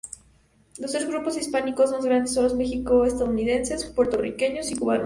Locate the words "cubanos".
4.75-4.99